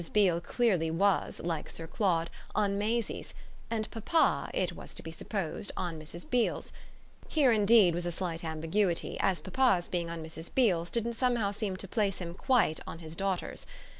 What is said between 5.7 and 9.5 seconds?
on Mrs. Beale's. Here indeed was a slight ambiguity, as